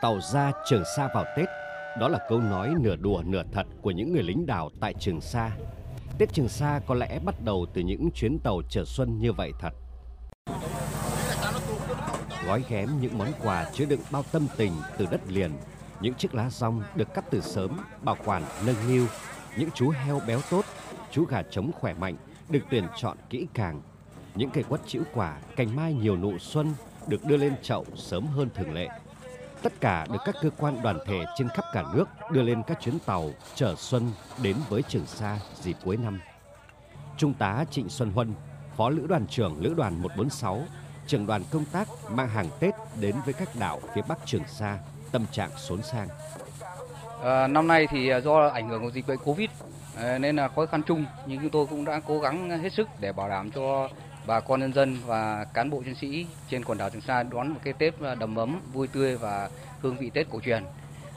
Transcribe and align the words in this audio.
Tàu 0.00 0.20
ra 0.20 0.52
Trường 0.64 0.82
Sa 0.96 1.08
vào 1.14 1.24
Tết, 1.36 1.48
đó 1.98 2.08
là 2.08 2.18
câu 2.28 2.40
nói 2.40 2.74
nửa 2.80 2.96
đùa 2.96 3.22
nửa 3.26 3.42
thật 3.52 3.66
của 3.82 3.90
những 3.90 4.12
người 4.12 4.22
lính 4.22 4.46
đảo 4.46 4.70
tại 4.80 4.94
Trường 4.94 5.20
Sa. 5.20 5.50
Tết 6.18 6.32
Trường 6.32 6.48
Sa 6.48 6.80
có 6.86 6.94
lẽ 6.94 7.18
bắt 7.24 7.34
đầu 7.44 7.66
từ 7.74 7.82
những 7.82 8.10
chuyến 8.14 8.38
tàu 8.38 8.62
chở 8.68 8.84
xuân 8.84 9.18
như 9.18 9.32
vậy 9.32 9.52
thật. 9.60 9.70
Gói 12.46 12.64
ghém 12.68 12.90
những 13.00 13.18
món 13.18 13.28
quà 13.42 13.70
chứa 13.72 13.84
đựng 13.84 14.00
bao 14.10 14.22
tâm 14.32 14.46
tình 14.56 14.72
từ 14.98 15.06
đất 15.10 15.20
liền, 15.28 15.50
những 16.00 16.14
chiếc 16.14 16.34
lá 16.34 16.50
rong 16.50 16.82
được 16.94 17.14
cắt 17.14 17.24
từ 17.30 17.40
sớm, 17.40 17.80
bảo 18.02 18.16
quản 18.24 18.42
nâng 18.66 18.88
niu, 18.88 19.06
những 19.56 19.70
chú 19.74 19.90
heo 19.90 20.20
béo 20.26 20.40
tốt, 20.50 20.64
chú 21.10 21.24
gà 21.24 21.42
trống 21.42 21.70
khỏe 21.72 21.94
mạnh 21.94 22.16
được 22.48 22.62
tuyển 22.70 22.84
chọn 22.96 23.16
kỹ 23.30 23.46
càng. 23.54 23.80
Những 24.34 24.50
cây 24.50 24.64
quất 24.64 24.80
chĩu 24.86 25.02
quả, 25.14 25.38
cành 25.56 25.76
mai 25.76 25.94
nhiều 25.94 26.16
nụ 26.16 26.38
xuân 26.38 26.74
được 27.06 27.24
đưa 27.24 27.36
lên 27.36 27.54
chậu 27.62 27.84
sớm 27.96 28.26
hơn 28.26 28.48
thường 28.54 28.72
lệ. 28.72 28.88
Tất 29.62 29.72
cả 29.80 30.06
được 30.12 30.18
các 30.24 30.34
cơ 30.42 30.50
quan 30.58 30.82
đoàn 30.82 30.98
thể 31.06 31.24
trên 31.36 31.48
khắp 31.48 31.64
cả 31.72 31.84
nước 31.94 32.04
đưa 32.30 32.42
lên 32.42 32.62
các 32.66 32.80
chuyến 32.80 32.98
tàu 33.06 33.30
chở 33.54 33.74
xuân 33.78 34.10
đến 34.42 34.56
với 34.68 34.82
Trường 34.88 35.06
Sa 35.06 35.38
dịp 35.60 35.76
cuối 35.84 35.96
năm. 35.96 36.20
Trung 37.16 37.34
tá 37.34 37.64
Trịnh 37.70 37.88
Xuân 37.88 38.10
Huân, 38.10 38.34
Phó 38.76 38.88
Lữ 38.88 39.06
đoàn 39.06 39.26
trưởng 39.26 39.60
Lữ 39.60 39.74
đoàn 39.74 40.02
146, 40.02 40.62
trưởng 41.06 41.26
đoàn 41.26 41.42
công 41.50 41.64
tác 41.64 41.88
mang 42.10 42.28
hàng 42.28 42.48
Tết 42.60 42.74
đến 43.00 43.14
với 43.24 43.34
các 43.34 43.48
đảo 43.60 43.80
phía 43.94 44.02
Bắc 44.08 44.18
Trường 44.24 44.44
Sa, 44.48 44.78
tâm 45.12 45.26
trạng 45.32 45.50
xốn 45.56 45.82
sang. 45.82 46.08
À, 46.08 47.40
ờ, 47.42 47.46
năm 47.46 47.66
nay 47.66 47.86
thì 47.90 48.08
ờ, 48.08 48.20
do 48.20 48.48
ảnh 48.48 48.68
hưởng 48.68 48.82
của 48.82 48.90
dịch 48.90 49.06
bệnh 49.06 49.18
Covid 49.18 49.50
ờ, 49.96 50.18
nên 50.18 50.36
là 50.36 50.48
khó 50.48 50.66
khăn 50.66 50.82
chung 50.82 51.04
nhưng 51.26 51.40
chúng 51.40 51.50
tôi 51.50 51.66
cũng 51.66 51.84
đã 51.84 52.00
cố 52.06 52.20
gắng 52.20 52.50
hết 52.50 52.72
sức 52.72 52.88
để 53.00 53.12
bảo 53.12 53.28
đảm 53.28 53.50
cho 53.50 53.88
bà 54.26 54.40
con 54.40 54.60
nhân 54.60 54.72
dân 54.72 54.96
và 55.06 55.46
cán 55.54 55.70
bộ 55.70 55.82
chiến 55.82 55.94
sĩ 55.94 56.26
trên 56.50 56.64
quần 56.64 56.78
đảo 56.78 56.90
Trường 56.90 57.00
Sa 57.00 57.22
đón 57.22 57.48
một 57.48 57.60
cái 57.64 57.72
Tết 57.72 58.00
à, 58.00 58.14
đầm 58.14 58.36
ấm, 58.36 58.60
vui 58.72 58.88
tươi 58.88 59.16
và 59.16 59.48
hương 59.80 59.96
vị 59.96 60.10
Tết 60.10 60.30
cổ 60.30 60.40
truyền. 60.40 60.64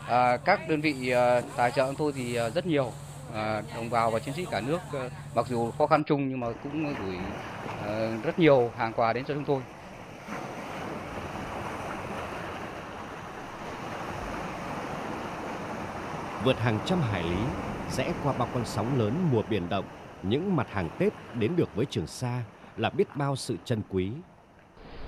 À, 0.08 0.38
các 0.38 0.70
đơn 0.70 0.82
vị 0.82 1.10
à, 1.10 1.42
tài 1.56 1.72
trợ 1.72 1.86
chúng 1.86 1.96
tôi 1.96 2.12
thì 2.16 2.36
à, 2.36 2.50
rất 2.50 2.66
nhiều, 2.66 2.92
à, 3.34 3.62
đồng 3.76 3.90
bào 3.90 4.12
và 4.12 4.20
chiến 4.20 4.34
sĩ 4.34 4.46
cả 4.52 4.62
nước 4.62 4.80
à, 4.94 5.10
mặc 5.36 5.48
dù 5.48 5.72
khó 5.72 5.88
khăn 5.88 6.04
chung 6.04 6.30
nhưng 6.30 6.40
mà 6.40 6.48
cũng 6.64 6.94
gửi 6.96 7.18
à, 7.86 8.18
rất 8.24 8.40
nhiều 8.40 8.72
hàng 8.78 8.94
quà 8.94 9.14
đến 9.14 9.26
cho 9.26 9.34
chúng 9.34 9.46
tôi. 9.46 9.62
Vượt 16.44 16.60
hàng 16.60 16.80
trăm 16.86 17.02
hải 17.02 17.24
lý, 17.24 17.38
rẽ 17.92 18.14
qua 18.24 18.34
bao 18.38 18.48
con 18.54 18.66
sóng 18.66 19.00
lớn 19.00 19.30
mùa 19.32 19.42
biển 19.50 19.70
động, 19.70 19.86
những 20.24 20.56
mặt 20.56 20.68
hàng 20.72 20.90
Tết 21.00 21.14
đến 21.34 21.56
được 21.56 21.76
với 21.76 21.86
Trường 21.86 22.08
Sa 22.08 22.42
là 22.78 22.90
biết 22.90 23.16
bao 23.16 23.36
sự 23.36 23.58
trân 23.66 23.82
quý. 23.90 24.12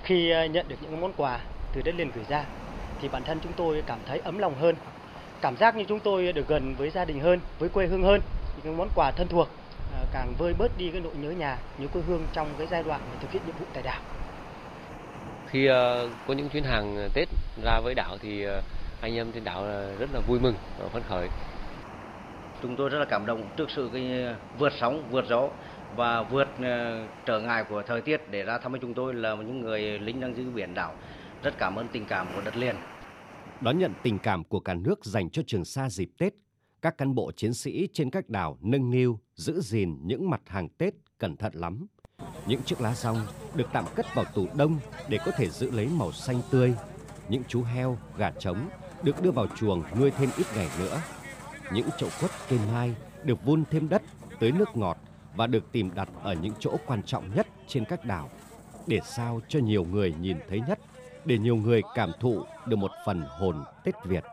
Khi 0.02 0.30
ờ, 0.30 0.44
nhận 0.44 0.68
được 0.68 0.76
những 0.80 1.00
món 1.00 1.12
quà 1.16 1.40
từ 1.72 1.82
đất 1.84 1.94
liền 1.94 2.10
gửi 2.14 2.24
ra 2.28 2.44
thì 3.00 3.08
bản 3.08 3.22
thân 3.24 3.38
chúng 3.42 3.52
tôi 3.52 3.82
cảm 3.86 3.98
thấy 4.06 4.18
ấm 4.18 4.38
lòng 4.38 4.54
hơn. 4.60 4.74
Cảm 5.40 5.56
giác 5.56 5.76
như 5.76 5.84
chúng 5.88 6.00
tôi 6.00 6.32
được 6.32 6.48
gần 6.48 6.74
với 6.78 6.90
gia 6.90 7.04
đình 7.04 7.20
hơn, 7.20 7.40
với 7.58 7.68
quê 7.68 7.86
hương 7.86 8.02
hơn. 8.02 8.20
Những 8.64 8.76
món 8.76 8.88
quà 8.94 9.10
thân 9.10 9.28
thuộc 9.28 9.48
ờ, 9.92 10.04
càng 10.12 10.32
vơi 10.38 10.54
bớt 10.58 10.78
đi 10.78 10.90
cái 10.90 11.00
nỗi 11.00 11.12
nhớ 11.22 11.30
nhà, 11.30 11.58
nhớ 11.78 11.86
quê 11.92 12.02
hương 12.06 12.26
trong 12.32 12.48
cái 12.58 12.66
giai 12.70 12.82
đoạn 12.82 13.00
thực 13.20 13.32
hiện 13.32 13.42
nhiệm 13.46 13.56
vụ 13.58 13.66
tại 13.72 13.82
đảo. 13.82 14.00
Khi 15.46 15.66
ờ, 15.66 16.08
có 16.26 16.34
những 16.34 16.48
chuyến 16.48 16.64
hàng 16.64 17.08
Tết 17.14 17.28
ra 17.64 17.80
với 17.80 17.94
đảo 17.94 18.16
thì 18.22 18.46
anh 19.00 19.16
em 19.16 19.32
trên 19.32 19.44
đảo 19.44 19.64
rất 19.98 20.08
là 20.12 20.20
vui 20.26 20.40
mừng 20.40 20.54
và 20.78 20.88
phấn 20.88 21.02
khởi. 21.08 21.28
Chúng 22.62 22.76
tôi 22.76 22.88
rất 22.88 22.98
là 22.98 23.04
cảm 23.04 23.26
động 23.26 23.42
trước 23.56 23.70
sự 23.70 23.90
cái 23.92 24.26
vượt 24.58 24.72
sóng, 24.80 25.02
vượt 25.10 25.24
gió 25.28 25.48
và 25.96 26.22
vượt 26.22 26.48
ờ, 26.62 27.06
trở 27.26 27.40
ngại 27.40 27.64
của 27.68 27.82
thời 27.86 28.00
tiết 28.00 28.30
để 28.30 28.42
ra 28.42 28.58
thăm 28.58 28.74
chúng 28.80 28.94
tôi 28.94 29.14
là 29.14 29.34
những 29.34 29.60
người 29.60 29.98
lính 29.98 30.20
đang 30.20 30.36
giữ 30.36 30.50
biển 30.50 30.74
đảo. 30.74 30.94
Rất 31.42 31.58
cảm 31.58 31.76
ơn 31.76 31.88
tình 31.92 32.04
cảm 32.06 32.26
của 32.34 32.40
đất 32.44 32.56
liền. 32.56 32.76
Đón 33.60 33.78
nhận 33.78 33.92
tình 34.02 34.18
cảm 34.18 34.44
của 34.44 34.60
cả 34.60 34.74
nước 34.74 35.04
dành 35.04 35.30
cho 35.30 35.42
Trường 35.46 35.64
Sa 35.64 35.90
dịp 35.90 36.08
Tết, 36.18 36.34
các 36.82 36.98
cán 36.98 37.14
bộ 37.14 37.32
chiến 37.32 37.54
sĩ 37.54 37.88
trên 37.92 38.10
các 38.10 38.28
đảo 38.28 38.58
nâng 38.60 38.90
niu, 38.90 39.20
giữ 39.34 39.60
gìn 39.60 39.98
những 40.02 40.30
mặt 40.30 40.40
hàng 40.46 40.68
Tết 40.68 40.94
cẩn 41.18 41.36
thận 41.36 41.52
lắm. 41.54 41.86
Những 42.46 42.62
chiếc 42.62 42.80
lá 42.80 42.94
rong 42.94 43.16
được 43.54 43.66
tạm 43.72 43.84
cất 43.94 44.06
vào 44.14 44.24
tủ 44.24 44.46
đông 44.56 44.78
để 45.08 45.18
có 45.26 45.30
thể 45.30 45.48
giữ 45.48 45.70
lấy 45.70 45.88
màu 45.98 46.12
xanh 46.12 46.40
tươi. 46.50 46.74
Những 47.28 47.42
chú 47.48 47.62
heo, 47.62 47.98
gà 48.18 48.30
trống 48.30 48.68
được 49.02 49.22
đưa 49.22 49.30
vào 49.30 49.46
chuồng 49.56 49.82
nuôi 50.00 50.10
thêm 50.10 50.28
ít 50.36 50.46
ngày 50.56 50.68
nữa. 50.78 51.00
Những 51.72 51.88
chậu 51.98 52.08
quất 52.20 52.30
cây 52.48 52.58
mai 52.72 52.94
được 53.24 53.44
vun 53.44 53.64
thêm 53.70 53.88
đất, 53.88 54.02
tới 54.40 54.52
nước 54.52 54.76
ngọt 54.76 54.98
và 55.36 55.46
được 55.46 55.72
tìm 55.72 55.94
đặt 55.94 56.08
ở 56.22 56.34
những 56.34 56.52
chỗ 56.58 56.76
quan 56.86 57.02
trọng 57.02 57.34
nhất 57.34 57.46
trên 57.66 57.84
các 57.84 58.04
đảo 58.04 58.30
để 58.86 59.00
sao 59.04 59.40
cho 59.48 59.58
nhiều 59.58 59.84
người 59.84 60.14
nhìn 60.20 60.36
thấy 60.48 60.60
nhất, 60.68 60.78
để 61.24 61.38
nhiều 61.38 61.56
người 61.56 61.82
cảm 61.94 62.10
thụ 62.20 62.42
được 62.66 62.76
một 62.76 62.90
phần 63.06 63.22
hồn 63.28 63.64
Tết 63.84 63.94
Việt. 64.04 64.24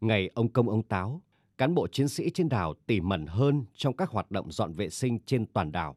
Ngày 0.00 0.30
ông 0.34 0.48
công 0.48 0.68
ông 0.68 0.82
táo, 0.82 1.22
cán 1.58 1.74
bộ 1.74 1.88
chiến 1.88 2.08
sĩ 2.08 2.30
trên 2.30 2.48
đảo 2.48 2.74
tỉ 2.86 3.00
mẩn 3.00 3.26
hơn 3.26 3.64
trong 3.74 3.96
các 3.96 4.10
hoạt 4.10 4.30
động 4.30 4.52
dọn 4.52 4.72
vệ 4.72 4.90
sinh 4.90 5.18
trên 5.26 5.46
toàn 5.46 5.72
đảo, 5.72 5.96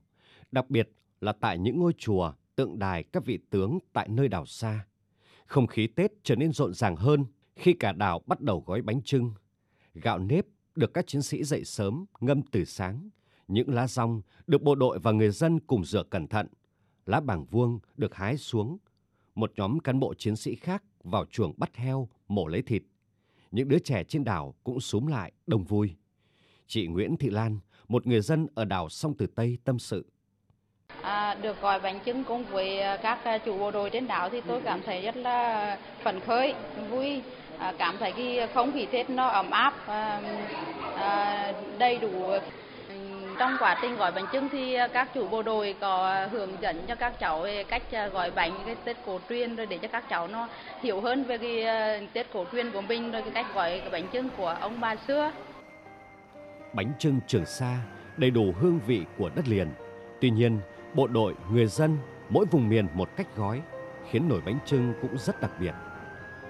đặc 0.52 0.70
biệt 0.70 0.90
là 1.22 1.34
tại 1.34 1.58
những 1.58 1.80
ngôi 1.80 1.94
chùa, 1.98 2.34
tượng 2.56 2.80
đài 2.80 3.04
các 3.04 3.26
vị 3.26 3.40
tướng 3.50 3.80
tại 3.94 4.08
nơi 4.10 4.28
đảo 4.28 4.46
xa. 4.46 4.86
Không 5.46 5.68
khí 5.68 5.88
Tết 5.88 6.12
trở 6.24 6.36
nên 6.36 6.52
rộn 6.52 6.74
ràng 6.74 6.96
hơn 6.96 7.26
khi 7.56 7.74
cả 7.74 7.92
đảo 7.92 8.22
bắt 8.26 8.42
đầu 8.42 8.64
gói 8.68 8.82
bánh 8.82 9.02
trưng. 9.02 9.34
Gạo 9.94 10.20
nếp 10.20 10.46
được 10.76 10.94
các 10.94 11.08
chiến 11.08 11.22
sĩ 11.22 11.44
dậy 11.44 11.66
sớm 11.66 12.06
ngâm 12.20 12.42
từ 12.42 12.66
sáng, 12.66 13.10
những 13.54 13.74
lá 13.74 13.88
rong 13.88 14.22
được 14.48 14.62
bộ 14.62 14.76
đội 14.76 15.00
và 15.00 15.12
người 15.12 15.32
dân 15.32 15.60
cùng 15.60 15.86
rửa 15.86 16.04
cẩn 16.04 16.28
thận. 16.28 16.48
Lá 17.06 17.20
bảng 17.20 17.46
vuông 17.46 17.80
được 17.98 18.16
hái 18.16 18.38
xuống. 18.38 18.78
Một 19.36 19.52
nhóm 19.56 19.80
cán 19.80 20.00
bộ 20.00 20.14
chiến 20.14 20.36
sĩ 20.36 20.56
khác 20.56 20.84
vào 21.04 21.26
chuồng 21.26 21.54
bắt 21.58 21.76
heo, 21.76 22.10
mổ 22.28 22.48
lấy 22.48 22.62
thịt. 22.62 22.84
Những 23.52 23.68
đứa 23.68 23.80
trẻ 23.80 24.04
trên 24.04 24.24
đảo 24.24 24.56
cũng 24.64 24.80
súm 24.80 25.08
lại, 25.08 25.32
đông 25.48 25.64
vui. 25.64 25.96
Chị 26.68 26.88
Nguyễn 26.88 27.18
Thị 27.18 27.30
Lan, 27.30 27.60
một 27.88 28.08
người 28.08 28.22
dân 28.22 28.48
ở 28.56 28.66
đảo 28.66 28.90
Sông 28.90 29.18
Tử 29.18 29.28
Tây 29.36 29.58
tâm 29.64 29.80
sự. 29.80 30.06
À, 31.02 31.36
được 31.36 31.62
gọi 31.62 31.80
bánh 31.80 32.00
trưng 32.06 32.24
cùng 32.24 32.46
với 32.46 32.82
à, 32.82 32.98
các 32.98 33.24
à, 33.24 33.38
chủ 33.38 33.58
bộ 33.58 33.72
đội 33.72 33.90
trên 33.90 34.08
đảo 34.08 34.30
thì 34.30 34.42
tôi 34.42 34.62
cảm 34.62 34.82
thấy 34.86 35.02
rất 35.02 35.18
là 35.18 35.78
phấn 36.04 36.20
khởi, 36.20 36.54
vui, 36.90 37.22
à, 37.58 37.74
cảm 37.78 37.96
thấy 38.00 38.12
cái 38.12 38.48
không 38.54 38.72
khí 38.72 38.88
Tết 38.92 39.10
nó 39.10 39.28
ấm 39.28 39.52
áp, 39.52 39.88
à, 39.88 40.22
à, 40.96 41.54
đầy 41.78 41.98
đủ 41.98 42.32
trong 43.40 43.56
quá 43.60 43.78
trình 43.82 43.98
gói 43.98 44.12
bánh 44.12 44.26
trưng 44.32 44.50
thì 44.50 44.74
ờ, 44.74 44.88
các 44.88 45.10
chủ 45.14 45.28
bộ 45.28 45.44
đội 45.44 45.76
có 45.80 46.28
hướng 46.32 46.50
dẫn 46.62 46.82
cho 46.88 46.96
các 46.96 47.20
cháu 47.20 47.42
về 47.42 47.64
cách 47.64 47.84
ờ, 47.92 48.08
gói 48.08 48.32
bánh 48.32 48.52
cái 48.66 48.76
Tết 48.86 48.98
cổ 49.06 49.20
truyền 49.30 49.56
rồi 49.56 49.66
để 49.66 49.78
cho 49.78 49.88
các 49.88 50.04
cháu 50.10 50.28
nó 50.28 50.48
hiểu 50.82 51.02
hơn 51.02 51.24
về 51.24 51.38
cái 51.38 51.64
ờ, 51.64 52.00
Tết 52.14 52.28
cổ 52.34 52.46
truyền 52.52 52.72
của 52.72 52.82
mình 52.82 53.12
rồi 53.12 53.22
cái 53.22 53.32
cách 53.32 53.46
gói 53.56 53.80
cái 53.80 53.90
bánh 53.90 54.08
trưng 54.14 54.30
của 54.38 54.58
ông 54.62 54.82
bà 54.82 54.96
xưa. 54.96 55.32
Bánh 56.74 56.92
trưng 57.00 57.20
Trường 57.28 57.46
Sa 57.46 57.78
đầy 58.18 58.32
đủ 58.32 58.54
hương 58.60 58.80
vị 58.88 59.02
của 59.18 59.30
đất 59.36 59.48
liền. 59.48 59.68
Tuy 60.22 60.30
nhiên, 60.30 60.60
bộ 60.94 61.08
đội, 61.08 61.36
người 61.52 61.68
dân 61.68 61.98
mỗi 62.30 62.46
vùng 62.46 62.70
miền 62.70 62.88
một 62.94 63.10
cách 63.16 63.28
gói 63.36 63.62
khiến 64.10 64.30
nồi 64.30 64.42
bánh 64.46 64.58
trưng 64.66 64.94
cũng 65.02 65.18
rất 65.18 65.42
đặc 65.42 65.52
biệt. 65.60 65.74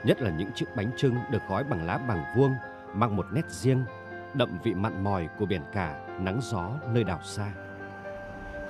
Nhất 0.03 0.21
là 0.21 0.31
những 0.37 0.51
chiếc 0.55 0.65
bánh 0.75 0.91
trưng 0.97 1.15
được 1.31 1.41
gói 1.49 1.63
bằng 1.63 1.85
lá 1.85 1.97
bằng 1.97 2.23
vuông 2.37 2.51
mang 2.93 3.15
một 3.15 3.25
nét 3.33 3.45
riêng 3.49 3.83
đậm 4.33 4.59
vị 4.63 4.73
mặn 4.73 5.03
mòi 5.03 5.27
của 5.39 5.45
biển 5.45 5.61
cả, 5.73 5.99
nắng 6.19 6.39
gió 6.41 6.69
nơi 6.93 7.03
đảo 7.03 7.19
xa. 7.23 7.51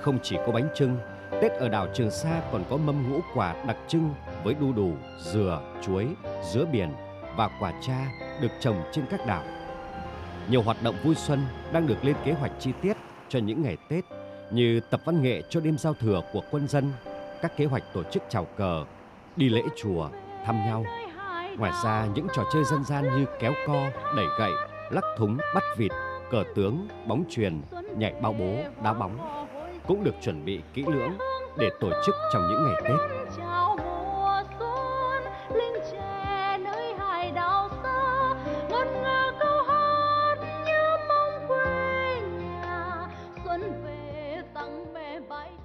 Không 0.00 0.18
chỉ 0.22 0.36
có 0.46 0.52
bánh 0.52 0.68
trưng, 0.74 0.98
Tết 1.42 1.52
ở 1.52 1.68
đảo 1.68 1.86
Trường 1.94 2.10
Sa 2.10 2.40
còn 2.52 2.64
có 2.70 2.76
mâm 2.76 3.10
ngũ 3.10 3.20
quả 3.34 3.54
đặc 3.66 3.76
trưng 3.88 4.14
với 4.44 4.54
đu 4.54 4.72
đủ, 4.72 4.92
dừa, 5.18 5.60
chuối, 5.82 6.06
dứa 6.52 6.64
biển 6.72 6.92
và 7.36 7.50
quả 7.60 7.72
cha 7.86 8.06
được 8.40 8.50
trồng 8.60 8.82
trên 8.92 9.04
các 9.10 9.26
đảo. 9.26 9.42
Nhiều 10.48 10.62
hoạt 10.62 10.76
động 10.82 10.94
vui 11.04 11.14
xuân 11.14 11.46
đang 11.72 11.86
được 11.86 12.04
lên 12.04 12.16
kế 12.24 12.32
hoạch 12.32 12.52
chi 12.58 12.72
tiết 12.82 12.96
cho 13.28 13.38
những 13.38 13.62
ngày 13.62 13.76
Tết 13.88 14.04
như 14.50 14.80
tập 14.90 15.00
văn 15.04 15.22
nghệ 15.22 15.42
cho 15.48 15.60
đêm 15.60 15.78
giao 15.78 15.94
thừa 15.94 16.20
của 16.32 16.42
quân 16.50 16.68
dân, 16.68 16.92
các 17.42 17.56
kế 17.56 17.64
hoạch 17.64 17.82
tổ 17.92 18.02
chức 18.02 18.22
chào 18.28 18.44
cờ, 18.44 18.84
đi 19.36 19.48
lễ 19.48 19.62
chùa, 19.82 20.08
thăm 20.44 20.56
nhau. 20.66 20.84
Ngoài 21.58 21.72
ra, 21.84 22.06
những 22.14 22.26
trò 22.34 22.42
chơi 22.52 22.64
dân 22.64 22.84
gian 22.84 23.04
như 23.04 23.26
kéo 23.40 23.52
co, 23.66 23.90
đẩy 24.16 24.26
gậy, 24.38 24.50
lắc 24.92 25.04
thúng 25.16 25.38
bắt 25.54 25.64
vịt, 25.76 25.92
cờ 26.30 26.44
tướng, 26.54 26.88
bóng 27.06 27.24
truyền 27.30 27.62
nhảy 27.96 28.14
bao 28.22 28.32
bố, 28.38 28.56
đá 28.84 28.92
bóng 28.92 29.46
cũng 29.86 30.04
được 30.04 30.14
chuẩn 30.22 30.44
bị 30.44 30.60
kỹ 30.74 30.84
lưỡng 30.86 31.12
để 31.58 31.70
tổ 31.80 31.90
chức 32.06 32.14
trong 32.32 32.42
những 32.48 32.64
ngày 32.64 32.82
tết 32.84 33.22
Bye. 45.28 45.61